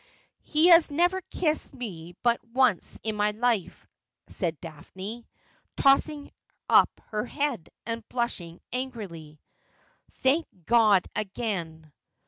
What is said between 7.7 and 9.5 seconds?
and blushing angrily.'